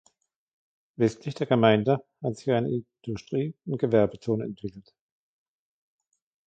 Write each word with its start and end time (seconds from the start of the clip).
Westlich 0.95 1.35
der 1.35 1.45
Gemeinde 1.45 2.03
hat 2.23 2.35
sich 2.35 2.49
eine 2.49 2.83
Industrie- 3.03 3.53
und 3.65 3.77
Gewerbezone 3.77 4.45
entwickelt. 4.45 4.95